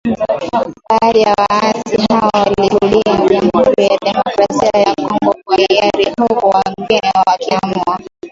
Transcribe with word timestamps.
Baadhi 0.89 1.21
ya 1.21 1.33
waasi 1.51 1.97
hao 2.09 2.29
walirudi 2.33 3.01
Jamuhuri 3.29 3.85
ya 3.87 3.97
Demokrasia 4.05 4.69
ya 4.73 4.93
Kongo 4.95 5.35
kwa 5.45 5.55
hiari 5.57 6.13
huku 6.19 6.47
wengine 6.53 7.11
wakiamua 7.27 7.99